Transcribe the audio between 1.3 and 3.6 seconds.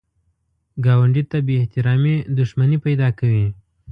ته بې احترامي دښمني پیدا کوي